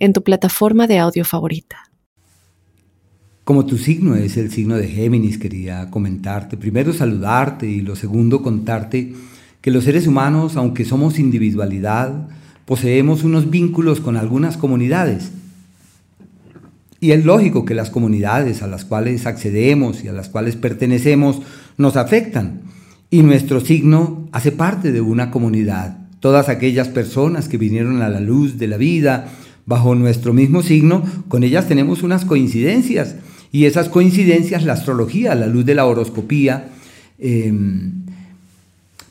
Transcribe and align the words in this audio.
en 0.00 0.12
tu 0.12 0.24
plataforma 0.24 0.86
de 0.86 0.98
audio 0.98 1.24
favorita. 1.24 1.90
Como 3.44 3.66
tu 3.66 3.78
signo 3.78 4.16
es 4.16 4.36
el 4.36 4.50
signo 4.50 4.76
de 4.76 4.88
Géminis, 4.88 5.38
quería 5.38 5.90
comentarte, 5.90 6.56
primero 6.56 6.92
saludarte 6.92 7.66
y 7.68 7.80
lo 7.80 7.96
segundo 7.96 8.42
contarte 8.42 9.12
que 9.60 9.70
los 9.70 9.84
seres 9.84 10.06
humanos, 10.06 10.56
aunque 10.56 10.84
somos 10.84 11.18
individualidad, 11.18 12.28
poseemos 12.64 13.24
unos 13.24 13.50
vínculos 13.50 14.00
con 14.00 14.16
algunas 14.16 14.56
comunidades. 14.56 15.32
Y 17.00 17.12
es 17.12 17.24
lógico 17.24 17.64
que 17.64 17.74
las 17.74 17.90
comunidades 17.90 18.62
a 18.62 18.66
las 18.66 18.84
cuales 18.84 19.26
accedemos 19.26 20.04
y 20.04 20.08
a 20.08 20.12
las 20.12 20.28
cuales 20.28 20.56
pertenecemos 20.56 21.40
nos 21.76 21.96
afectan. 21.96 22.60
Y 23.10 23.22
nuestro 23.22 23.60
signo 23.60 24.28
hace 24.32 24.52
parte 24.52 24.92
de 24.92 25.00
una 25.00 25.30
comunidad. 25.30 25.98
Todas 26.20 26.48
aquellas 26.48 26.88
personas 26.88 27.48
que 27.48 27.56
vinieron 27.56 28.02
a 28.02 28.10
la 28.10 28.20
luz 28.20 28.58
de 28.58 28.68
la 28.68 28.76
vida, 28.76 29.28
bajo 29.70 29.94
nuestro 29.94 30.34
mismo 30.34 30.62
signo, 30.62 31.04
con 31.28 31.44
ellas 31.44 31.68
tenemos 31.68 32.02
unas 32.02 32.24
coincidencias. 32.24 33.14
Y 33.52 33.66
esas 33.66 33.88
coincidencias, 33.88 34.64
la 34.64 34.72
astrología, 34.72 35.36
la 35.36 35.46
luz 35.46 35.64
de 35.64 35.76
la 35.76 35.86
horoscopía, 35.86 36.70
em, 37.20 37.92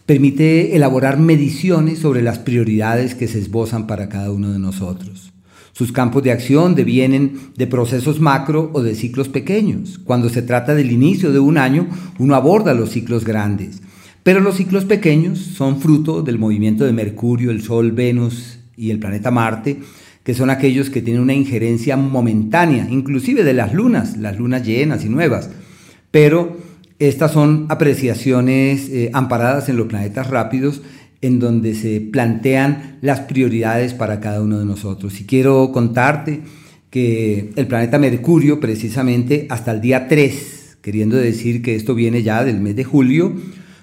permite 0.06 0.76
elaborar 0.76 1.18
mediciones 1.18 2.00
sobre 2.00 2.22
las 2.22 2.40
prioridades 2.40 3.16
que 3.16 3.30
se 3.30 3.40
esbozan 3.40 3.88
para 3.88 4.10
cada 4.10 4.32
uno 4.32 4.52
de 4.52 4.60
nosotros. 4.60 5.32
Sus 5.72 5.94
campos 5.94 6.24
de 6.24 6.34
acción 6.34 6.76
devienen 6.76 7.40
de 7.56 7.66
procesos 7.66 8.20
macro 8.20 8.70
o 8.74 8.82
de 8.82 8.96
ciclos 8.96 9.30
pequeños. 9.30 9.98
Cuando 10.04 10.28
se 10.28 10.42
trata 10.42 10.76
del 10.76 10.92
inicio 10.92 11.32
de 11.32 11.40
un 11.40 11.58
año, 11.58 11.88
uno 12.18 12.36
aborda 12.36 12.74
los 12.74 12.90
ciclos 12.90 13.24
grandes. 13.24 13.82
Pero 14.24 14.42
los 14.42 14.58
ciclos 14.58 14.84
pequeños 14.84 15.40
son 15.40 15.80
fruto 15.80 16.22
del 16.22 16.38
movimiento 16.38 16.84
de 16.84 16.92
Mercurio, 16.92 17.50
el 17.50 17.62
Sol, 17.62 17.94
Venus 17.94 18.60
y 18.76 18.92
el 18.92 19.00
planeta 19.00 19.32
Marte, 19.32 19.80
que 20.30 20.36
son 20.36 20.52
aquellos 20.52 20.92
que 20.92 21.02
tienen 21.02 21.24
una 21.24 21.34
injerencia 21.34 21.98
momentánea, 21.98 22.88
inclusive 22.88 23.44
de 23.44 23.56
las 23.56 23.74
lunas, 23.74 24.16
las 24.16 24.38
lunas 24.38 24.64
llenas 24.64 25.04
y 25.04 25.10
nuevas. 25.10 25.50
Pero 26.12 26.56
estas 27.00 27.32
son 27.32 27.66
apreciaciones 27.70 28.90
eh, 28.90 29.10
amparadas 29.12 29.70
en 29.70 29.78
los 29.78 29.88
planetas 29.88 30.28
rápidos 30.28 30.84
en 31.24 31.40
donde 31.40 31.74
se 31.74 32.00
plantean 32.00 33.00
las 33.02 33.22
prioridades 33.22 33.96
para 33.96 34.20
cada 34.20 34.44
uno 34.44 34.60
de 34.60 34.66
nosotros. 34.66 35.20
Y 35.20 35.24
quiero 35.24 35.72
contarte 35.72 36.42
que 36.92 37.50
el 37.56 37.66
planeta 37.66 37.98
Mercurio, 37.98 38.60
precisamente 38.60 39.48
hasta 39.50 39.72
el 39.72 39.82
día 39.82 40.08
3, 40.08 40.78
queriendo 40.84 41.18
decir 41.18 41.64
que 41.64 41.76
esto 41.76 41.96
viene 41.96 42.22
ya 42.22 42.44
del 42.44 42.60
mes 42.60 42.76
de 42.76 42.84
julio, 42.84 43.34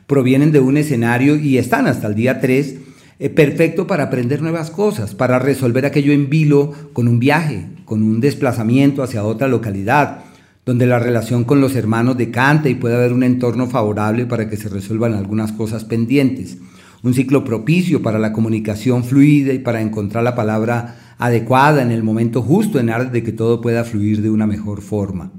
provienen 0.06 0.52
de 0.52 0.61
un 0.61 0.77
escenario 0.77 1.34
y 1.34 1.58
están 1.58 1.89
hasta 1.89 2.06
el 2.06 2.14
día 2.14 2.41
3 2.41 2.86
eh, 3.19 3.31
perfecto 3.31 3.86
para 3.86 4.05
aprender 4.05 4.42
nuevas 4.42 4.70
cosas, 4.70 5.14
para 5.14 5.39
resolver 5.39 5.86
aquello 5.86 6.12
en 6.12 6.28
vilo 6.28 6.72
con 6.92 7.09
un 7.09 7.19
viaje, 7.19 7.67
con 7.86 8.03
un 8.03 8.20
desplazamiento 8.20 9.03
hacia 9.03 9.25
otra 9.25 9.48
localidad, 9.48 10.25
donde 10.67 10.86
la 10.86 10.98
relación 10.98 11.45
con 11.45 11.62
los 11.62 11.77
hermanos 11.77 12.19
decanta 12.19 12.69
y 12.69 12.75
puede 12.75 12.97
haber 12.97 13.14
un 13.14 13.23
entorno 13.23 13.69
favorable 13.69 14.27
para 14.27 14.50
que 14.50 14.58
se 14.58 14.69
resuelvan 14.69 15.14
algunas 15.14 15.53
cosas 15.53 15.84
pendientes. 15.84 16.58
Un 17.02 17.14
ciclo 17.14 17.42
propicio 17.42 18.02
para 18.02 18.18
la 18.18 18.35
comunicación 18.35 19.02
fluida 19.02 19.55
y 19.55 19.61
para 19.61 19.80
encontrar 19.80 20.23
la 20.23 20.35
palabra 20.35 21.14
adecuada 21.17 21.80
en 21.80 21.92
el 21.92 22.02
momento 22.02 22.42
justo 22.42 22.79
en 22.79 22.91
aras 22.91 23.12
de 23.12 23.23
que 23.23 23.33
todo 23.33 23.62
pueda 23.62 23.85
fluir 23.85 24.20
de 24.20 24.29
una 24.29 24.46
mejor 24.46 24.83
forma. 24.83 25.33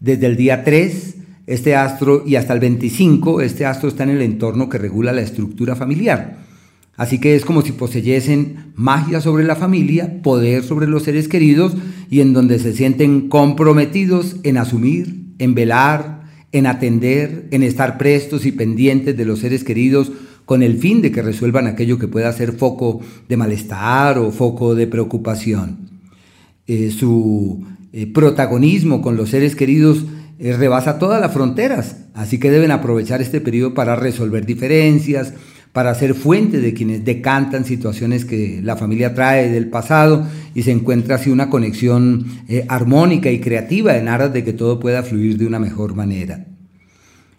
Desde 0.00 0.26
el 0.26 0.36
día 0.36 0.64
3, 0.64 1.16
este 1.46 1.76
astro, 1.76 2.24
y 2.26 2.34
hasta 2.34 2.54
el 2.54 2.60
25, 2.60 3.42
este 3.42 3.64
astro 3.64 3.88
está 3.88 4.02
en 4.02 4.10
el 4.10 4.22
entorno 4.22 4.68
que 4.68 4.78
regula 4.78 5.12
la 5.12 5.20
estructura 5.20 5.76
familiar 5.76 6.39
Así 7.00 7.18
que 7.18 7.34
es 7.34 7.46
como 7.46 7.62
si 7.62 7.72
poseyesen 7.72 8.74
magia 8.74 9.22
sobre 9.22 9.42
la 9.44 9.56
familia, 9.56 10.20
poder 10.22 10.62
sobre 10.62 10.86
los 10.86 11.04
seres 11.04 11.28
queridos 11.28 11.72
y 12.10 12.20
en 12.20 12.34
donde 12.34 12.58
se 12.58 12.74
sienten 12.74 13.30
comprometidos 13.30 14.36
en 14.42 14.58
asumir, 14.58 15.32
en 15.38 15.54
velar, 15.54 16.24
en 16.52 16.66
atender, 16.66 17.48
en 17.52 17.62
estar 17.62 17.96
prestos 17.96 18.44
y 18.44 18.52
pendientes 18.52 19.16
de 19.16 19.24
los 19.24 19.38
seres 19.38 19.64
queridos 19.64 20.12
con 20.44 20.62
el 20.62 20.76
fin 20.76 21.00
de 21.00 21.10
que 21.10 21.22
resuelvan 21.22 21.68
aquello 21.68 21.98
que 21.98 22.06
pueda 22.06 22.30
ser 22.34 22.52
foco 22.52 23.00
de 23.30 23.38
malestar 23.38 24.18
o 24.18 24.30
foco 24.30 24.74
de 24.74 24.86
preocupación. 24.86 25.88
Eh, 26.66 26.90
su 26.90 27.64
eh, 27.94 28.08
protagonismo 28.12 29.00
con 29.00 29.16
los 29.16 29.30
seres 29.30 29.56
queridos 29.56 30.04
eh, 30.38 30.54
rebasa 30.54 30.98
todas 30.98 31.18
las 31.18 31.32
fronteras, 31.32 31.96
así 32.12 32.38
que 32.38 32.50
deben 32.50 32.72
aprovechar 32.72 33.22
este 33.22 33.40
periodo 33.40 33.72
para 33.72 33.96
resolver 33.96 34.44
diferencias, 34.44 35.32
para 35.72 35.94
ser 35.94 36.14
fuente 36.14 36.60
de 36.60 36.74
quienes 36.74 37.04
decantan 37.04 37.64
situaciones 37.64 38.24
que 38.24 38.60
la 38.62 38.76
familia 38.76 39.14
trae 39.14 39.48
del 39.50 39.68
pasado 39.68 40.26
y 40.54 40.62
se 40.62 40.72
encuentra 40.72 41.14
así 41.14 41.30
una 41.30 41.48
conexión 41.48 42.26
eh, 42.48 42.64
armónica 42.68 43.30
y 43.30 43.40
creativa 43.40 43.96
en 43.96 44.08
aras 44.08 44.32
de 44.32 44.42
que 44.42 44.52
todo 44.52 44.80
pueda 44.80 45.02
fluir 45.02 45.38
de 45.38 45.46
una 45.46 45.60
mejor 45.60 45.94
manera. 45.94 46.46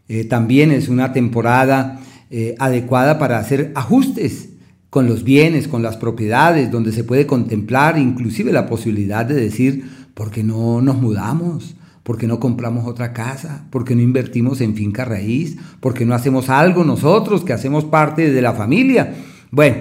Eh, 0.08 0.24
también 0.24 0.72
es 0.72 0.88
una 0.88 1.12
temporada 1.12 2.00
eh, 2.30 2.56
adecuada 2.59 3.20
para 3.20 3.38
hacer 3.38 3.72
ajustes 3.75 4.50
con 4.90 5.08
los 5.08 5.24
bienes, 5.24 5.68
con 5.68 5.84
las 5.84 5.97
propiedades, 5.97 6.72
donde 6.72 6.91
se 6.91 7.03
puede 7.03 7.25
contemplar 7.25 7.97
inclusive 7.97 8.52
la 8.52 8.68
posibilidad 8.68 9.25
de 9.25 9.36
decir, 9.36 9.84
¿por 10.14 10.31
qué 10.31 10.44
no 10.44 10.81
nos 10.81 11.02
mudamos? 11.02 11.75
¿Por 12.04 12.18
qué 12.18 12.28
no 12.28 12.40
compramos 12.40 12.88
otra 12.88 13.14
casa? 13.14 13.66
¿Por 13.70 13.86
qué 13.86 13.96
no 13.96 14.02
invertimos 14.02 14.60
en 14.62 14.76
finca 14.76 15.06
raíz? 15.06 15.58
¿Por 15.80 15.94
qué 15.94 16.06
no 16.06 16.16
hacemos 16.16 16.50
algo 16.50 16.84
nosotros 16.84 17.44
que 17.44 17.54
hacemos 17.54 17.86
parte 17.86 18.32
de 18.32 18.42
la 18.42 18.54
familia? 18.54 19.14
Bueno, 19.52 19.78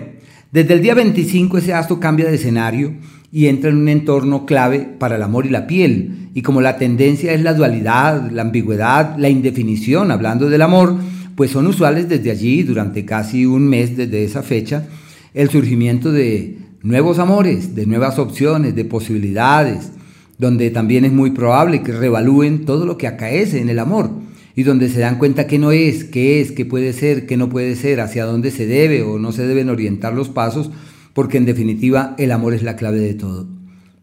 desde 0.52 0.74
el 0.74 0.82
día 0.82 0.94
25 0.94 1.58
ese 1.58 1.72
astro 1.72 1.98
cambia 1.98 2.26
de 2.26 2.34
escenario 2.34 2.94
y 3.32 3.46
entra 3.46 3.70
en 3.70 3.76
un 3.76 3.88
entorno 3.88 4.44
clave 4.44 4.80
para 4.80 5.16
el 5.16 5.22
amor 5.22 5.46
y 5.46 5.50
la 5.50 5.66
piel. 5.66 6.28
Y 6.34 6.42
como 6.42 6.60
la 6.60 6.76
tendencia 6.76 7.32
es 7.32 7.42
la 7.42 7.54
dualidad, 7.54 8.30
la 8.30 8.42
ambigüedad, 8.42 9.16
la 9.16 9.28
indefinición, 9.28 10.10
hablando 10.10 10.50
del 10.50 10.62
amor, 10.62 10.96
pues 11.36 11.52
son 11.52 11.66
usuales 11.68 12.08
desde 12.08 12.30
allí, 12.30 12.64
durante 12.64 13.04
casi 13.04 13.46
un 13.46 13.66
mes 13.68 13.96
desde 13.96 14.24
esa 14.24 14.42
fecha, 14.42 14.86
el 15.32 15.48
surgimiento 15.48 16.12
de 16.12 16.58
nuevos 16.82 17.18
amores, 17.18 17.74
de 17.74 17.86
nuevas 17.86 18.18
opciones, 18.18 18.74
de 18.74 18.84
posibilidades, 18.84 19.92
donde 20.40 20.70
también 20.70 21.04
es 21.04 21.12
muy 21.12 21.32
probable 21.32 21.82
que 21.82 21.92
revalúen 21.92 22.64
todo 22.64 22.86
lo 22.86 22.96
que 22.96 23.06
acaece 23.06 23.60
en 23.60 23.68
el 23.68 23.78
amor 23.78 24.10
y 24.56 24.62
donde 24.62 24.88
se 24.88 25.00
dan 25.00 25.18
cuenta 25.18 25.46
que 25.46 25.58
no 25.58 25.70
es, 25.70 26.04
qué 26.04 26.40
es, 26.40 26.50
qué 26.50 26.64
puede 26.64 26.94
ser, 26.94 27.26
qué 27.26 27.36
no 27.36 27.50
puede 27.50 27.76
ser, 27.76 28.00
hacia 28.00 28.24
dónde 28.24 28.50
se 28.50 28.66
debe 28.66 29.02
o 29.02 29.18
no 29.18 29.32
se 29.32 29.46
deben 29.46 29.68
orientar 29.68 30.14
los 30.14 30.30
pasos, 30.30 30.70
porque 31.12 31.36
en 31.36 31.44
definitiva 31.44 32.14
el 32.18 32.32
amor 32.32 32.54
es 32.54 32.62
la 32.62 32.76
clave 32.76 33.00
de 33.00 33.12
todo. 33.12 33.48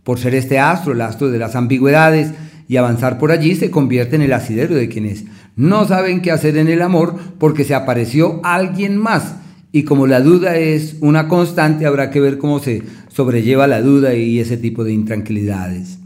Por 0.03 0.20
ser 0.20 0.36
este 0.36 0.59
astro, 0.59 0.94
el 0.94 1.02
astro 1.02 1.31
de 1.31 1.40
las 1.40 1.56
ambigüedades, 1.56 2.31
y 2.68 2.78
avanzar 2.78 3.18
por 3.18 3.31
allí 3.31 3.56
se 3.56 3.72
convierte 3.72 4.16
en 4.16 4.22
el 4.22 4.34
asidero 4.34 4.75
de 4.75 4.90
quienes 4.90 5.24
no 5.56 5.88
saben 5.88 6.22
qué 6.22 6.31
hacer 6.31 6.58
en 6.58 6.68
el 6.68 6.81
amor 6.84 7.16
porque 7.40 7.64
se 7.64 7.74
apareció 7.74 8.42
alguien 8.44 8.96
más. 8.98 9.38
Y 9.72 9.84
como 9.84 10.06
la 10.06 10.22
duda 10.22 10.58
es 10.58 10.98
una 11.02 11.28
constante, 11.28 11.86
habrá 11.86 12.12
que 12.12 12.19
ver 12.19 12.38
cómo 12.38 12.59
se 12.59 12.84
sobrelleva 13.09 13.68
la 13.68 13.81
duda 13.81 14.14
y 14.14 14.40
ese 14.40 14.58
tipo 14.58 14.84
de 14.84 14.94
intranquilidades. 14.94 15.98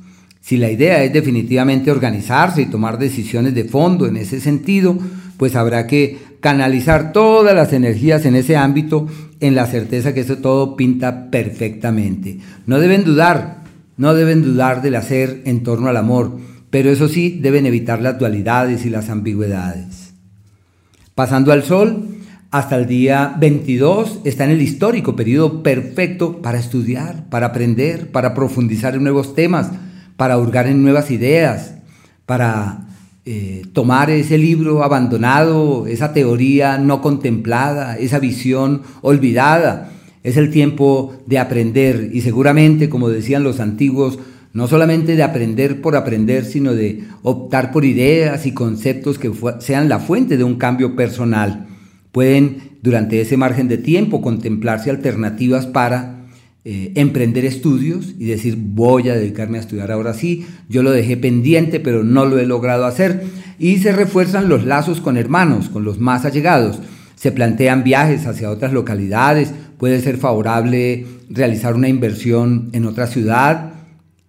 Si 0.51 0.57
la 0.57 0.69
idea 0.69 1.01
es 1.01 1.13
definitivamente 1.13 1.91
organizarse 1.91 2.61
y 2.61 2.65
tomar 2.65 2.99
decisiones 2.99 3.55
de 3.55 3.63
fondo 3.63 4.05
en 4.05 4.17
ese 4.17 4.41
sentido, 4.41 4.97
pues 5.37 5.55
habrá 5.55 5.87
que 5.87 6.17
canalizar 6.41 7.13
todas 7.13 7.55
las 7.55 7.71
energías 7.71 8.25
en 8.25 8.35
ese 8.35 8.57
ámbito 8.57 9.07
en 9.39 9.55
la 9.55 9.65
certeza 9.65 10.13
que 10.13 10.19
eso 10.19 10.39
todo 10.39 10.75
pinta 10.75 11.31
perfectamente. 11.31 12.39
No 12.65 12.79
deben 12.79 13.05
dudar, 13.05 13.63
no 13.95 14.13
deben 14.13 14.41
dudar 14.41 14.81
del 14.81 14.95
hacer 14.95 15.41
en 15.45 15.63
torno 15.63 15.87
al 15.87 15.95
amor, 15.95 16.37
pero 16.69 16.89
eso 16.89 17.07
sí 17.07 17.39
deben 17.41 17.65
evitar 17.65 18.01
las 18.01 18.19
dualidades 18.19 18.85
y 18.85 18.89
las 18.89 19.09
ambigüedades. 19.09 20.11
Pasando 21.15 21.53
al 21.53 21.63
sol, 21.63 22.07
hasta 22.49 22.75
el 22.75 22.87
día 22.87 23.37
22 23.39 24.19
está 24.25 24.43
en 24.43 24.51
el 24.51 24.61
histórico 24.61 25.15
periodo 25.15 25.63
perfecto 25.63 26.41
para 26.41 26.59
estudiar, 26.59 27.29
para 27.29 27.45
aprender, 27.45 28.11
para 28.11 28.33
profundizar 28.33 28.95
en 28.95 29.03
nuevos 29.03 29.33
temas, 29.33 29.71
para 30.21 30.37
hurgar 30.37 30.67
en 30.67 30.83
nuevas 30.83 31.09
ideas, 31.09 31.73
para 32.27 32.81
eh, 33.25 33.63
tomar 33.73 34.11
ese 34.11 34.37
libro 34.37 34.83
abandonado, 34.83 35.87
esa 35.87 36.13
teoría 36.13 36.77
no 36.77 37.01
contemplada, 37.01 37.97
esa 37.97 38.19
visión 38.19 38.83
olvidada. 39.01 39.89
Es 40.21 40.37
el 40.37 40.51
tiempo 40.51 41.15
de 41.25 41.39
aprender 41.39 42.11
y 42.13 42.21
seguramente, 42.21 42.87
como 42.87 43.09
decían 43.09 43.41
los 43.41 43.59
antiguos, 43.59 44.19
no 44.53 44.67
solamente 44.67 45.15
de 45.15 45.23
aprender 45.23 45.81
por 45.81 45.95
aprender, 45.95 46.45
sino 46.45 46.75
de 46.75 47.03
optar 47.23 47.71
por 47.71 47.83
ideas 47.83 48.45
y 48.45 48.53
conceptos 48.53 49.17
que 49.17 49.31
sean 49.57 49.89
la 49.89 49.97
fuente 49.97 50.37
de 50.37 50.43
un 50.43 50.59
cambio 50.59 50.95
personal. 50.95 51.65
Pueden 52.11 52.77
durante 52.83 53.21
ese 53.21 53.37
margen 53.37 53.67
de 53.67 53.79
tiempo 53.79 54.21
contemplarse 54.21 54.91
alternativas 54.91 55.65
para 55.65 56.20
eh, 56.63 56.91
emprender 56.93 57.43
estudios 57.43 58.13
y 58.19 58.25
decir 58.25 58.55
voy 58.55 59.09
a 59.09 59.15
dedicarme 59.15 59.57
a 59.57 59.61
estudiar 59.61 59.91
ahora 59.91 60.13
sí, 60.13 60.45
yo 60.69 60.83
lo 60.83 60.91
dejé 60.91 61.17
pendiente 61.17 61.79
pero 61.79 62.03
no 62.03 62.25
lo 62.27 62.37
he 62.37 62.45
logrado 62.45 62.85
hacer 62.85 63.23
y 63.57 63.79
se 63.79 63.91
refuerzan 63.91 64.47
los 64.47 64.63
lazos 64.63 65.01
con 65.01 65.17
hermanos, 65.17 65.69
con 65.69 65.83
los 65.83 65.99
más 65.99 66.23
allegados. 66.23 66.79
Se 67.15 67.31
plantean 67.31 67.83
viajes 67.83 68.27
hacia 68.27 68.51
otras 68.51 68.73
localidades, 68.73 69.53
puede 69.77 70.01
ser 70.01 70.17
favorable 70.17 71.07
realizar 71.31 71.73
una 71.73 71.89
inversión 71.89 72.69
en 72.73 72.85
otra 72.85 73.07
ciudad, 73.07 73.73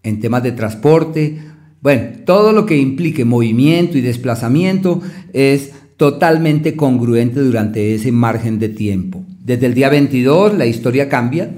en 0.03 0.21
temas 0.21 0.43
de 0.43 0.53
transporte. 0.53 1.39
Bueno, 1.83 2.19
todo 2.25 2.53
lo 2.53 2.65
que 2.65 2.79
implique 2.79 3.27
movimiento 3.27 3.99
y 3.99 4.01
desplazamiento 4.01 5.03
es 5.35 5.73
totalmente 5.99 6.77
congruente 6.77 7.41
durante 7.41 7.95
ese 7.95 8.11
margen 8.11 8.59
de 8.59 8.71
tiempo. 8.71 9.23
Desde 9.45 9.67
el 9.67 9.75
día 9.75 9.91
22 9.91 10.57
la 10.57 10.65
historia 10.65 11.11
cambia 11.11 11.51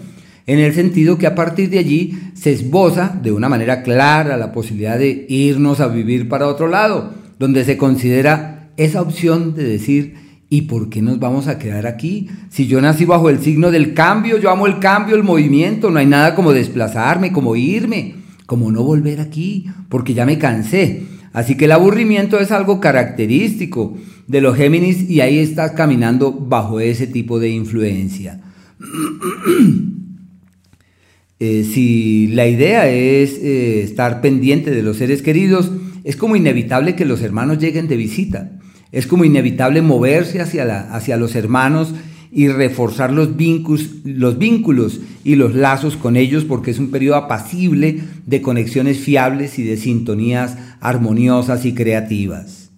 en 0.46 0.58
el 0.58 0.74
sentido 0.74 1.16
que 1.16 1.26
a 1.26 1.34
partir 1.34 1.70
de 1.70 1.78
allí 1.78 2.18
se 2.34 2.52
esboza 2.52 3.18
de 3.22 3.32
una 3.32 3.48
manera 3.48 3.82
clara 3.82 4.36
la 4.36 4.52
posibilidad 4.52 4.98
de 4.98 5.26
irnos 5.28 5.80
a 5.80 5.88
vivir 5.88 6.28
para 6.28 6.48
otro 6.48 6.68
lado, 6.68 7.14
donde 7.38 7.64
se 7.64 7.76
considera 7.78 8.70
esa 8.76 9.00
opción 9.00 9.54
de 9.54 9.64
decir, 9.64 10.14
¿y 10.50 10.62
por 10.62 10.90
qué 10.90 11.00
nos 11.00 11.18
vamos 11.18 11.48
a 11.48 11.58
quedar 11.58 11.86
aquí? 11.86 12.28
Si 12.50 12.66
yo 12.66 12.80
nací 12.80 13.04
bajo 13.04 13.30
el 13.30 13.40
signo 13.40 13.70
del 13.70 13.94
cambio, 13.94 14.38
yo 14.38 14.50
amo 14.50 14.66
el 14.66 14.80
cambio, 14.80 15.16
el 15.16 15.22
movimiento, 15.22 15.90
no 15.90 15.98
hay 15.98 16.06
nada 16.06 16.34
como 16.34 16.52
desplazarme, 16.52 17.32
como 17.32 17.56
irme, 17.56 18.16
como 18.46 18.70
no 18.70 18.82
volver 18.82 19.20
aquí, 19.20 19.66
porque 19.88 20.12
ya 20.12 20.26
me 20.26 20.38
cansé. 20.38 21.04
Así 21.32 21.56
que 21.56 21.64
el 21.64 21.72
aburrimiento 21.72 22.38
es 22.38 22.52
algo 22.52 22.80
característico 22.80 23.96
de 24.26 24.40
los 24.40 24.56
Géminis 24.56 25.08
y 25.08 25.20
ahí 25.20 25.38
estás 25.38 25.72
caminando 25.72 26.32
bajo 26.32 26.80
ese 26.80 27.06
tipo 27.06 27.40
de 27.40 27.48
influencia. 27.50 28.40
Eh, 31.40 31.64
si 31.64 32.28
la 32.28 32.46
idea 32.46 32.88
es 32.88 33.38
eh, 33.38 33.82
estar 33.82 34.20
pendiente 34.20 34.70
de 34.70 34.82
los 34.82 34.98
seres 34.98 35.20
queridos, 35.22 35.70
es 36.04 36.16
como 36.16 36.36
inevitable 36.36 36.94
que 36.94 37.04
los 37.04 37.22
hermanos 37.22 37.58
lleguen 37.58 37.88
de 37.88 37.96
visita. 37.96 38.52
Es 38.92 39.06
como 39.06 39.24
inevitable 39.24 39.82
moverse 39.82 40.40
hacia, 40.40 40.94
hacia 40.94 41.16
los 41.16 41.34
hermanos 41.34 41.92
y 42.30 42.48
reforzar 42.48 43.12
los 43.12 43.36
vínculos, 43.36 43.86
los 44.04 44.38
vínculos 44.38 45.00
y 45.24 45.34
los 45.34 45.54
lazos 45.54 45.96
con 45.96 46.16
ellos 46.16 46.44
porque 46.44 46.70
es 46.70 46.78
un 46.78 46.90
periodo 46.90 47.16
apacible 47.16 48.00
de 48.26 48.42
conexiones 48.42 48.98
fiables 48.98 49.58
y 49.58 49.64
de 49.64 49.76
sintonías 49.76 50.56
armoniosas 50.80 51.64
y 51.64 51.74
creativas. 51.74 52.70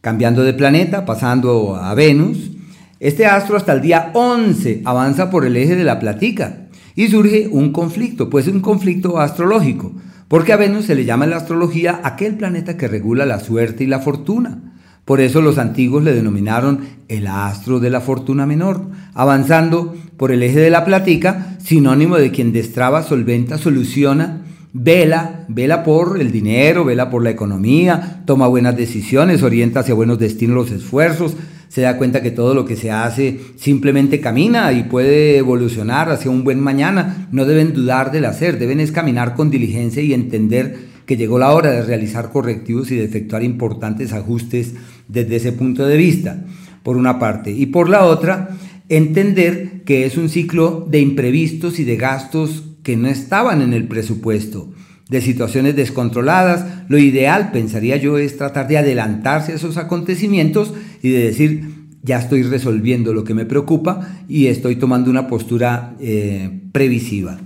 Cambiando 0.00 0.44
de 0.44 0.54
planeta, 0.54 1.04
pasando 1.04 1.76
a 1.76 1.94
Venus, 1.94 2.52
este 3.00 3.26
astro 3.26 3.56
hasta 3.56 3.72
el 3.72 3.82
día 3.82 4.10
11 4.14 4.82
avanza 4.84 5.30
por 5.30 5.44
el 5.44 5.56
eje 5.56 5.76
de 5.76 5.84
la 5.84 5.98
platica 5.98 6.65
y 6.96 7.08
surge 7.08 7.48
un 7.52 7.70
conflicto, 7.70 8.28
pues 8.28 8.48
un 8.48 8.60
conflicto 8.60 9.20
astrológico, 9.20 9.92
porque 10.26 10.52
a 10.52 10.56
Venus 10.56 10.86
se 10.86 10.96
le 10.96 11.04
llama 11.04 11.24
en 11.24 11.30
la 11.30 11.36
astrología 11.36 12.00
aquel 12.02 12.34
planeta 12.34 12.76
que 12.76 12.88
regula 12.88 13.24
la 13.24 13.38
suerte 13.38 13.84
y 13.84 13.86
la 13.86 14.00
fortuna. 14.00 14.72
Por 15.04 15.20
eso 15.20 15.40
los 15.40 15.58
antiguos 15.58 16.02
le 16.02 16.12
denominaron 16.12 16.80
el 17.06 17.28
astro 17.28 17.78
de 17.78 17.90
la 17.90 18.00
fortuna 18.00 18.44
menor, 18.44 18.82
avanzando 19.14 19.94
por 20.16 20.32
el 20.32 20.42
eje 20.42 20.58
de 20.58 20.70
la 20.70 20.84
platica, 20.84 21.56
sinónimo 21.62 22.16
de 22.16 22.32
quien 22.32 22.52
destraba, 22.52 23.04
solventa, 23.04 23.56
soluciona 23.56 24.42
Vela, 24.78 25.46
vela 25.48 25.82
por 25.82 26.20
el 26.20 26.30
dinero, 26.30 26.84
vela 26.84 27.08
por 27.08 27.24
la 27.24 27.30
economía, 27.30 28.22
toma 28.26 28.46
buenas 28.46 28.76
decisiones, 28.76 29.42
orienta 29.42 29.80
hacia 29.80 29.94
buenos 29.94 30.18
destinos 30.18 30.54
los 30.54 30.70
esfuerzos, 30.70 31.34
se 31.76 31.82
da 31.82 31.98
cuenta 31.98 32.22
que 32.22 32.30
todo 32.30 32.54
lo 32.54 32.64
que 32.64 32.74
se 32.74 32.90
hace 32.90 33.38
simplemente 33.56 34.18
camina 34.18 34.72
y 34.72 34.84
puede 34.84 35.36
evolucionar 35.36 36.08
hacia 36.08 36.30
un 36.30 36.42
buen 36.42 36.58
mañana. 36.58 37.28
No 37.32 37.44
deben 37.44 37.74
dudar 37.74 38.12
del 38.12 38.24
hacer, 38.24 38.58
deben 38.58 38.80
es 38.80 38.92
caminar 38.92 39.34
con 39.34 39.50
diligencia 39.50 40.02
y 40.02 40.14
entender 40.14 40.74
que 41.04 41.18
llegó 41.18 41.38
la 41.38 41.52
hora 41.52 41.70
de 41.70 41.82
realizar 41.82 42.32
correctivos 42.32 42.90
y 42.90 42.96
de 42.96 43.04
efectuar 43.04 43.44
importantes 43.44 44.14
ajustes 44.14 44.72
desde 45.06 45.36
ese 45.36 45.52
punto 45.52 45.86
de 45.86 45.98
vista, 45.98 46.46
por 46.82 46.96
una 46.96 47.18
parte. 47.18 47.50
Y 47.50 47.66
por 47.66 47.90
la 47.90 48.06
otra, 48.06 48.56
entender 48.88 49.82
que 49.84 50.06
es 50.06 50.16
un 50.16 50.30
ciclo 50.30 50.88
de 50.90 51.00
imprevistos 51.00 51.78
y 51.78 51.84
de 51.84 51.98
gastos 51.98 52.64
que 52.84 52.96
no 52.96 53.08
estaban 53.08 53.60
en 53.60 53.74
el 53.74 53.86
presupuesto, 53.86 54.72
de 55.10 55.20
situaciones 55.20 55.76
descontroladas. 55.76 56.86
Lo 56.88 56.96
ideal, 56.96 57.50
pensaría 57.52 57.98
yo, 57.98 58.16
es 58.16 58.38
tratar 58.38 58.66
de 58.66 58.78
adelantarse 58.78 59.52
a 59.52 59.56
esos 59.56 59.76
acontecimientos 59.76 60.72
y 61.02 61.10
de 61.10 61.24
decir, 61.24 61.86
ya 62.06 62.18
estoy 62.18 62.44
resolviendo 62.44 63.12
lo 63.12 63.24
que 63.24 63.34
me 63.34 63.44
preocupa 63.44 64.22
y 64.28 64.46
estoy 64.46 64.76
tomando 64.76 65.10
una 65.10 65.26
postura 65.26 65.96
eh, 65.98 66.60
previsiva. 66.72 67.38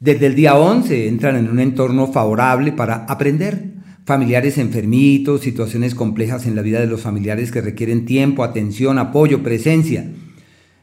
Desde 0.00 0.26
el 0.26 0.34
día 0.34 0.56
11 0.56 1.08
entran 1.08 1.36
en 1.36 1.50
un 1.50 1.60
entorno 1.60 2.06
favorable 2.10 2.72
para 2.72 3.04
aprender. 3.04 3.74
Familiares 4.06 4.58
enfermitos, 4.58 5.42
situaciones 5.42 5.94
complejas 5.94 6.46
en 6.46 6.56
la 6.56 6.62
vida 6.62 6.80
de 6.80 6.86
los 6.86 7.02
familiares 7.02 7.50
que 7.50 7.60
requieren 7.60 8.04
tiempo, 8.04 8.44
atención, 8.44 8.98
apoyo, 8.98 9.42
presencia. 9.42 10.10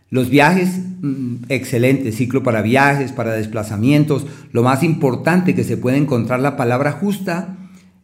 Los 0.09 0.30
viajes, 0.30 0.69
mm, 1.01 1.45
excelente 1.50 2.12
ciclo 2.12 2.44
para 2.44 2.62
viajes, 2.62 3.12
para 3.12 3.33
desplazamientos. 3.33 4.25
Lo 4.51 4.63
más 4.63 4.83
importante 4.83 5.56
que 5.56 5.63
se 5.63 5.77
puede 5.77 5.98
encontrar 5.98 6.39
la 6.39 6.57
palabra 6.57 6.92
justa 6.92 7.57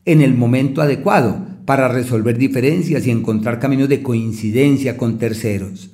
en 0.06 0.22
el 0.22 0.36
momento 0.36 0.82
adecuado 0.82 1.47
para 1.68 1.90
resolver 1.90 2.38
diferencias 2.38 3.06
y 3.06 3.12
encontrar 3.12 3.60
caminos 3.60 3.90
de 3.90 4.02
coincidencia 4.02 4.96
con 4.96 5.18
terceros. 5.18 5.90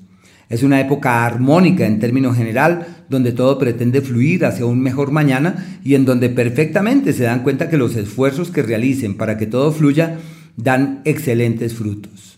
Es 0.48 0.62
una 0.62 0.80
época 0.80 1.26
armónica 1.26 1.88
en 1.88 1.98
términos 1.98 2.38
general, 2.38 3.06
donde 3.10 3.32
todo 3.32 3.58
pretende 3.58 4.02
fluir 4.02 4.46
hacia 4.46 4.68
un 4.68 4.80
mejor 4.80 5.10
mañana 5.10 5.80
y 5.84 5.96
en 5.96 6.06
donde 6.06 6.30
perfectamente 6.30 7.12
se 7.12 7.24
dan 7.24 7.42
cuenta 7.42 7.72
que 7.72 7.78
los 7.78 7.96
esfuerzos 7.96 8.52
que 8.52 8.62
realicen 8.62 9.18
para 9.18 9.36
que 9.36 9.48
todo 9.48 9.72
fluya 9.72 10.20
dan 10.58 11.02
excelentes 11.06 11.74
frutos. 11.74 12.38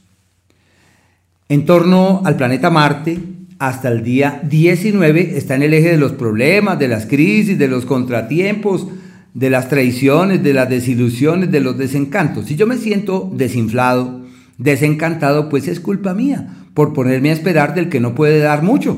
En 1.49 1.65
torno 1.65 2.21
al 2.23 2.37
planeta 2.37 2.69
Marte, 2.69 3.19
hasta 3.59 3.89
el 3.89 4.01
día 4.01 4.39
19 4.49 5.33
está 5.35 5.55
en 5.55 5.63
el 5.63 5.73
eje 5.73 5.91
de 5.91 5.97
los 5.97 6.13
problemas, 6.13 6.79
de 6.79 6.87
las 6.87 7.05
crisis, 7.05 7.59
de 7.59 7.67
los 7.67 7.85
contratiempos, 7.85 8.87
de 9.35 9.49
las 9.49 9.67
traiciones, 9.67 10.41
de 10.41 10.53
las 10.53 10.69
desilusiones, 10.69 11.51
de 11.51 11.59
los 11.59 11.77
desencantos. 11.77 12.45
Si 12.45 12.55
yo 12.55 12.65
me 12.65 12.77
siento 12.77 13.29
desinflado, 13.35 14.21
desencantado, 14.57 15.49
pues 15.49 15.67
es 15.67 15.81
culpa 15.81 16.13
mía 16.13 16.55
por 16.73 16.93
ponerme 16.93 17.29
a 17.29 17.33
esperar 17.33 17.75
del 17.75 17.89
que 17.89 17.99
no 17.99 18.15
puede 18.15 18.39
dar 18.39 18.63
mucho. 18.63 18.97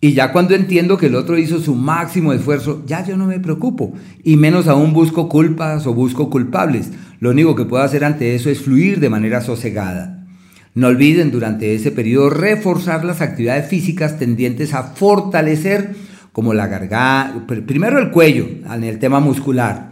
Y 0.00 0.14
ya 0.14 0.32
cuando 0.32 0.54
entiendo 0.54 0.96
que 0.96 1.06
el 1.06 1.14
otro 1.14 1.36
hizo 1.36 1.60
su 1.60 1.74
máximo 1.74 2.32
esfuerzo, 2.32 2.82
ya 2.86 3.04
yo 3.04 3.18
no 3.18 3.26
me 3.26 3.38
preocupo. 3.38 3.92
Y 4.24 4.36
menos 4.36 4.66
aún 4.66 4.94
busco 4.94 5.28
culpas 5.28 5.86
o 5.86 5.92
busco 5.92 6.30
culpables. 6.30 6.90
Lo 7.20 7.30
único 7.30 7.54
que 7.54 7.66
puedo 7.66 7.82
hacer 7.82 8.02
ante 8.02 8.34
eso 8.34 8.48
es 8.48 8.62
fluir 8.62 8.98
de 8.98 9.10
manera 9.10 9.42
sosegada. 9.42 10.26
No 10.74 10.86
olviden 10.86 11.30
durante 11.30 11.74
ese 11.74 11.90
periodo 11.90 12.30
reforzar 12.30 13.04
las 13.04 13.20
actividades 13.20 13.68
físicas 13.68 14.18
tendientes 14.18 14.72
a 14.72 14.84
fortalecer 14.84 15.94
como 16.32 16.54
la 16.54 16.66
garganta, 16.66 17.46
primero 17.66 17.98
el 17.98 18.10
cuello, 18.10 18.46
en 18.72 18.84
el 18.84 18.98
tema 18.98 19.20
muscular. 19.20 19.90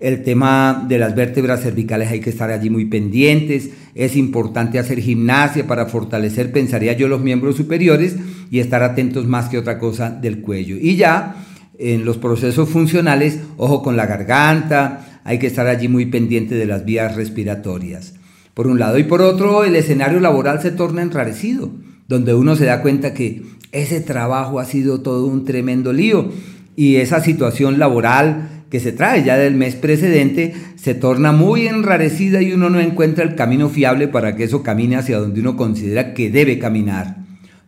El 0.00 0.22
tema 0.22 0.86
de 0.88 0.98
las 0.98 1.16
vértebras 1.16 1.60
cervicales 1.60 2.08
hay 2.10 2.20
que 2.20 2.30
estar 2.30 2.50
allí 2.50 2.70
muy 2.70 2.84
pendientes. 2.84 3.70
Es 3.96 4.14
importante 4.14 4.78
hacer 4.78 5.00
gimnasia 5.00 5.66
para 5.66 5.86
fortalecer, 5.86 6.52
pensaría 6.52 6.92
yo, 6.92 7.08
los 7.08 7.20
miembros 7.20 7.56
superiores 7.56 8.16
y 8.48 8.60
estar 8.60 8.84
atentos 8.84 9.26
más 9.26 9.48
que 9.48 9.58
otra 9.58 9.78
cosa 9.78 10.10
del 10.10 10.40
cuello. 10.40 10.76
Y 10.80 10.94
ya 10.94 11.34
en 11.78 12.04
los 12.04 12.16
procesos 12.18 12.68
funcionales, 12.68 13.40
ojo 13.56 13.82
con 13.82 13.96
la 13.96 14.06
garganta, 14.06 15.20
hay 15.24 15.38
que 15.38 15.48
estar 15.48 15.66
allí 15.66 15.88
muy 15.88 16.06
pendiente 16.06 16.54
de 16.54 16.66
las 16.66 16.84
vías 16.84 17.16
respiratorias 17.16 18.14
por 18.54 18.66
un 18.66 18.78
lado. 18.78 18.98
Y 18.98 19.04
por 19.04 19.22
otro, 19.22 19.64
el 19.64 19.76
escenario 19.76 20.20
laboral 20.20 20.60
se 20.60 20.70
torna 20.70 21.02
enrarecido, 21.02 21.70
donde 22.08 22.34
uno 22.34 22.56
se 22.56 22.64
da 22.64 22.82
cuenta 22.82 23.14
que 23.14 23.42
ese 23.72 24.00
trabajo 24.00 24.60
ha 24.60 24.64
sido 24.64 25.00
todo 25.00 25.26
un 25.26 25.44
tremendo 25.44 25.92
lío 25.92 26.30
y 26.76 26.96
esa 26.96 27.20
situación 27.20 27.78
laboral 27.78 28.64
que 28.70 28.80
se 28.80 28.92
trae 28.92 29.24
ya 29.24 29.36
del 29.36 29.54
mes 29.54 29.74
precedente 29.74 30.54
se 30.76 30.94
torna 30.94 31.32
muy 31.32 31.66
enrarecida 31.66 32.42
y 32.42 32.52
uno 32.52 32.70
no 32.70 32.80
encuentra 32.80 33.24
el 33.24 33.34
camino 33.34 33.68
fiable 33.68 34.08
para 34.08 34.36
que 34.36 34.44
eso 34.44 34.62
camine 34.62 34.96
hacia 34.96 35.18
donde 35.18 35.40
uno 35.40 35.56
considera 35.56 36.14
que 36.14 36.30
debe 36.30 36.58
caminar. 36.58 37.16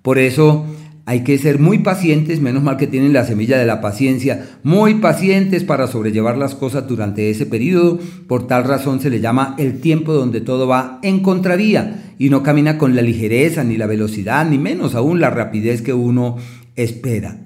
Por 0.03 0.19
eso 0.19 0.67
hay 1.11 1.25
que 1.25 1.39
ser 1.39 1.59
muy 1.59 1.79
pacientes, 1.81 2.41
menos 2.41 2.63
mal 2.63 2.77
que 2.77 2.87
tienen 2.87 3.13
la 3.13 3.25
semilla 3.25 3.59
de 3.59 3.67
la 3.67 3.81
paciencia, 3.81 4.47
muy 4.63 4.95
pacientes 4.95 5.65
para 5.65 5.89
sobrellevar 5.89 6.39
las 6.39 6.55
cosas 6.55 6.87
durante 6.87 7.31
ese 7.31 7.47
periodo. 7.47 7.99
Por 8.29 8.47
tal 8.47 8.63
razón 8.63 9.01
se 9.01 9.11
le 9.11 9.19
llama 9.19 9.57
el 9.59 9.81
tiempo 9.81 10.13
donde 10.13 10.41
todo 10.41 10.69
va 10.69 11.01
en 11.03 11.19
contravía 11.19 12.15
y 12.17 12.31
no 12.31 12.45
camina 12.45 12.79
con 12.79 12.95
la 12.95 13.03
ligereza, 13.03 13.65
ni 13.65 13.77
la 13.77 13.89
velocidad, 13.89 14.49
ni 14.49 14.57
menos 14.57 14.95
aún 14.95 15.19
la 15.19 15.31
rapidez 15.31 15.83
que 15.83 15.93
uno 15.93 16.37
espera. 16.77 17.39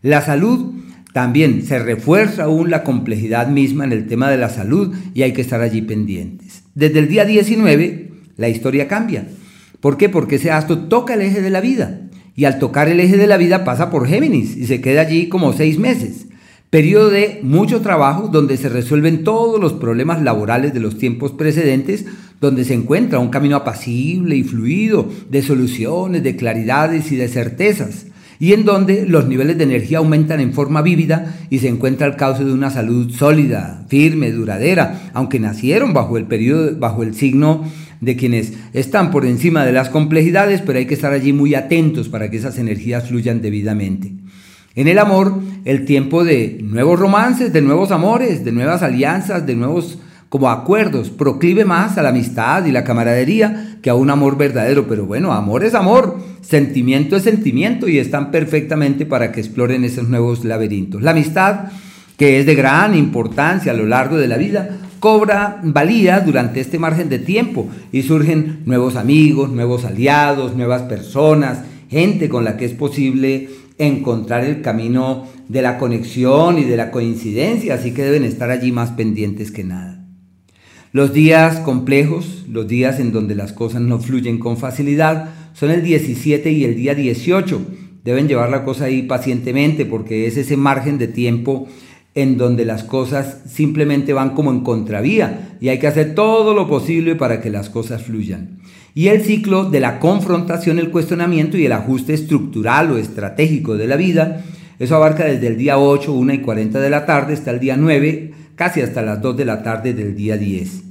La 0.00 0.22
salud 0.22 0.74
también 1.12 1.66
se 1.66 1.80
refuerza 1.80 2.44
aún 2.44 2.70
la 2.70 2.84
complejidad 2.84 3.48
misma 3.48 3.82
en 3.82 3.90
el 3.90 4.06
tema 4.06 4.30
de 4.30 4.36
la 4.36 4.48
salud 4.48 4.94
y 5.12 5.22
hay 5.22 5.32
que 5.32 5.40
estar 5.40 5.60
allí 5.60 5.82
pendientes. 5.82 6.62
Desde 6.76 7.00
el 7.00 7.08
día 7.08 7.24
19 7.24 8.12
la 8.36 8.48
historia 8.48 8.86
cambia. 8.86 9.26
¿Por 9.80 9.96
qué? 9.96 10.08
Porque 10.08 10.36
ese 10.36 10.52
astro 10.52 10.78
toca 10.86 11.14
el 11.14 11.22
eje 11.22 11.42
de 11.42 11.50
la 11.50 11.60
vida 11.60 12.07
y 12.38 12.44
al 12.44 12.60
tocar 12.60 12.88
el 12.88 13.00
eje 13.00 13.16
de 13.16 13.26
la 13.26 13.36
vida 13.36 13.64
pasa 13.64 13.90
por 13.90 14.06
Géminis 14.06 14.56
y 14.56 14.68
se 14.68 14.80
queda 14.80 15.00
allí 15.00 15.28
como 15.28 15.52
seis 15.52 15.76
meses. 15.76 16.28
Periodo 16.70 17.10
de 17.10 17.40
mucho 17.42 17.80
trabajo 17.80 18.28
donde 18.28 18.56
se 18.56 18.68
resuelven 18.68 19.24
todos 19.24 19.60
los 19.60 19.72
problemas 19.72 20.22
laborales 20.22 20.72
de 20.72 20.78
los 20.78 20.98
tiempos 20.98 21.32
precedentes, 21.32 22.04
donde 22.40 22.64
se 22.64 22.74
encuentra 22.74 23.18
un 23.18 23.30
camino 23.30 23.56
apacible 23.56 24.36
y 24.36 24.44
fluido 24.44 25.08
de 25.28 25.42
soluciones, 25.42 26.22
de 26.22 26.36
claridades 26.36 27.10
y 27.10 27.16
de 27.16 27.26
certezas 27.26 28.06
y 28.40 28.52
en 28.52 28.64
donde 28.64 29.04
los 29.06 29.26
niveles 29.26 29.58
de 29.58 29.64
energía 29.64 29.98
aumentan 29.98 30.40
en 30.40 30.52
forma 30.52 30.82
vívida 30.82 31.36
y 31.50 31.58
se 31.58 31.68
encuentra 31.68 32.06
el 32.06 32.16
cauce 32.16 32.44
de 32.44 32.52
una 32.52 32.70
salud 32.70 33.10
sólida, 33.10 33.84
firme, 33.88 34.30
duradera, 34.30 35.10
aunque 35.12 35.40
nacieron 35.40 35.92
bajo 35.92 36.16
el 36.16 36.26
periodo, 36.26 36.78
bajo 36.78 37.02
el 37.02 37.14
signo 37.14 37.64
de 38.00 38.16
quienes 38.16 38.52
están 38.72 39.10
por 39.10 39.26
encima 39.26 39.64
de 39.64 39.72
las 39.72 39.88
complejidades, 39.88 40.62
pero 40.62 40.78
hay 40.78 40.86
que 40.86 40.94
estar 40.94 41.12
allí 41.12 41.32
muy 41.32 41.54
atentos 41.54 42.08
para 42.08 42.30
que 42.30 42.36
esas 42.36 42.58
energías 42.58 43.08
fluyan 43.08 43.42
debidamente. 43.42 44.12
En 44.74 44.86
el 44.86 44.98
amor, 44.98 45.40
el 45.64 45.84
tiempo 45.84 46.24
de 46.24 46.60
nuevos 46.62 47.00
romances, 47.00 47.52
de 47.52 47.62
nuevos 47.62 47.90
amores, 47.90 48.44
de 48.44 48.52
nuevas 48.52 48.82
alianzas, 48.82 49.44
de 49.44 49.56
nuevos 49.56 49.98
como 50.28 50.50
acuerdos, 50.50 51.08
proclive 51.10 51.64
más 51.64 51.96
a 51.96 52.02
la 52.02 52.10
amistad 52.10 52.64
y 52.66 52.70
la 52.70 52.84
camaradería 52.84 53.78
que 53.82 53.90
a 53.90 53.94
un 53.94 54.10
amor 54.10 54.36
verdadero. 54.36 54.86
Pero 54.86 55.06
bueno, 55.06 55.32
amor 55.32 55.64
es 55.64 55.74
amor, 55.74 56.18
sentimiento 56.42 57.16
es 57.16 57.22
sentimiento 57.22 57.88
y 57.88 57.98
están 57.98 58.30
perfectamente 58.30 59.06
para 59.06 59.32
que 59.32 59.40
exploren 59.40 59.84
esos 59.84 60.08
nuevos 60.08 60.44
laberintos. 60.44 61.02
La 61.02 61.12
amistad, 61.12 61.70
que 62.16 62.38
es 62.38 62.46
de 62.46 62.54
gran 62.54 62.94
importancia 62.94 63.72
a 63.72 63.74
lo 63.74 63.86
largo 63.86 64.18
de 64.18 64.28
la 64.28 64.36
vida, 64.36 64.76
cobra 64.98 65.60
valía 65.62 66.20
durante 66.20 66.60
este 66.60 66.78
margen 66.78 67.08
de 67.08 67.18
tiempo 67.18 67.68
y 67.92 68.02
surgen 68.02 68.60
nuevos 68.64 68.96
amigos, 68.96 69.50
nuevos 69.50 69.84
aliados, 69.84 70.56
nuevas 70.56 70.82
personas, 70.82 71.62
gente 71.88 72.28
con 72.28 72.44
la 72.44 72.56
que 72.56 72.64
es 72.64 72.72
posible 72.72 73.48
encontrar 73.78 74.44
el 74.44 74.60
camino 74.60 75.26
de 75.48 75.62
la 75.62 75.78
conexión 75.78 76.58
y 76.58 76.64
de 76.64 76.76
la 76.76 76.90
coincidencia, 76.90 77.74
así 77.74 77.92
que 77.92 78.02
deben 78.02 78.24
estar 78.24 78.50
allí 78.50 78.72
más 78.72 78.90
pendientes 78.90 79.50
que 79.50 79.64
nada. 79.64 80.04
Los 80.92 81.12
días 81.12 81.60
complejos, 81.60 82.44
los 82.48 82.66
días 82.66 82.98
en 82.98 83.12
donde 83.12 83.34
las 83.34 83.52
cosas 83.52 83.82
no 83.82 83.98
fluyen 83.98 84.38
con 84.38 84.56
facilidad, 84.56 85.30
son 85.52 85.70
el 85.70 85.82
17 85.82 86.50
y 86.50 86.64
el 86.64 86.76
día 86.76 86.94
18. 86.94 87.60
Deben 88.04 88.26
llevar 88.26 88.50
la 88.50 88.64
cosa 88.64 88.86
ahí 88.86 89.02
pacientemente 89.02 89.84
porque 89.84 90.26
es 90.26 90.36
ese 90.36 90.56
margen 90.56 90.96
de 90.96 91.08
tiempo 91.08 91.68
en 92.18 92.36
donde 92.36 92.64
las 92.64 92.82
cosas 92.82 93.42
simplemente 93.46 94.12
van 94.12 94.30
como 94.34 94.50
en 94.50 94.64
contravía 94.64 95.56
y 95.60 95.68
hay 95.68 95.78
que 95.78 95.86
hacer 95.86 96.16
todo 96.16 96.52
lo 96.52 96.66
posible 96.66 97.14
para 97.14 97.40
que 97.40 97.48
las 97.48 97.70
cosas 97.70 98.02
fluyan. 98.02 98.58
Y 98.92 99.06
el 99.06 99.22
ciclo 99.22 99.70
de 99.70 99.78
la 99.78 100.00
confrontación, 100.00 100.80
el 100.80 100.90
cuestionamiento 100.90 101.56
y 101.56 101.66
el 101.66 101.70
ajuste 101.70 102.14
estructural 102.14 102.90
o 102.90 102.98
estratégico 102.98 103.76
de 103.76 103.86
la 103.86 103.94
vida, 103.94 104.42
eso 104.80 104.96
abarca 104.96 105.26
desde 105.26 105.46
el 105.46 105.56
día 105.56 105.78
8, 105.78 106.12
1 106.12 106.32
y 106.34 106.38
40 106.38 106.80
de 106.80 106.90
la 106.90 107.06
tarde 107.06 107.34
hasta 107.34 107.52
el 107.52 107.60
día 107.60 107.76
9, 107.76 108.32
casi 108.56 108.80
hasta 108.80 109.02
las 109.02 109.22
2 109.22 109.36
de 109.36 109.44
la 109.44 109.62
tarde 109.62 109.94
del 109.94 110.16
día 110.16 110.36
10. 110.36 110.82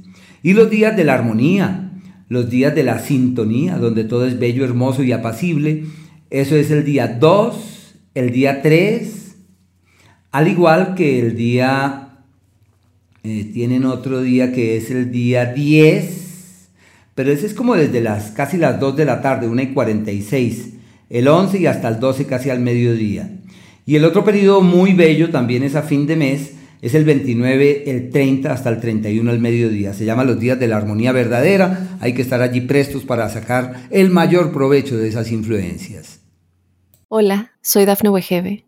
Y 0.42 0.54
los 0.54 0.70
días 0.70 0.96
de 0.96 1.04
la 1.04 1.12
armonía, 1.12 1.90
los 2.30 2.48
días 2.48 2.74
de 2.74 2.84
la 2.84 3.00
sintonía, 3.00 3.76
donde 3.76 4.04
todo 4.04 4.24
es 4.24 4.38
bello, 4.38 4.64
hermoso 4.64 5.02
y 5.02 5.12
apacible, 5.12 5.84
eso 6.30 6.56
es 6.56 6.70
el 6.70 6.86
día 6.86 7.18
2, 7.20 7.96
el 8.14 8.30
día 8.30 8.62
3, 8.62 9.27
al 10.30 10.48
igual 10.48 10.94
que 10.94 11.18
el 11.18 11.36
día, 11.36 12.18
eh, 13.24 13.50
tienen 13.52 13.84
otro 13.84 14.20
día 14.20 14.52
que 14.52 14.76
es 14.76 14.90
el 14.90 15.10
día 15.10 15.46
10, 15.46 16.68
pero 17.14 17.32
ese 17.32 17.46
es 17.46 17.54
como 17.54 17.74
desde 17.74 18.00
las 18.00 18.30
casi 18.32 18.58
las 18.58 18.78
2 18.78 18.96
de 18.96 19.04
la 19.04 19.22
tarde, 19.22 19.48
1 19.48 19.62
y 19.62 19.66
46, 19.72 20.74
el 21.10 21.28
11 21.28 21.58
y 21.58 21.66
hasta 21.66 21.88
el 21.88 21.98
12 21.98 22.26
casi 22.26 22.50
al 22.50 22.60
mediodía. 22.60 23.30
Y 23.86 23.96
el 23.96 24.04
otro 24.04 24.22
periodo 24.22 24.60
muy 24.60 24.92
bello 24.92 25.30
también 25.30 25.62
es 25.62 25.74
a 25.74 25.82
fin 25.82 26.06
de 26.06 26.16
mes, 26.16 26.52
es 26.82 26.94
el 26.94 27.04
29, 27.04 27.90
el 27.90 28.10
30 28.10 28.52
hasta 28.52 28.68
el 28.68 28.80
31 28.80 29.30
al 29.30 29.40
mediodía. 29.40 29.94
Se 29.94 30.04
llama 30.04 30.24
los 30.24 30.38
días 30.38 30.60
de 30.60 30.68
la 30.68 30.76
armonía 30.76 31.10
verdadera. 31.10 31.96
Hay 31.98 32.12
que 32.12 32.22
estar 32.22 32.40
allí 32.40 32.60
prestos 32.60 33.04
para 33.04 33.28
sacar 33.30 33.88
el 33.90 34.10
mayor 34.10 34.52
provecho 34.52 34.96
de 34.96 35.08
esas 35.08 35.32
influencias. 35.32 36.20
Hola, 37.08 37.52
soy 37.62 37.86
Dafne 37.86 38.10
Wegebe 38.10 38.67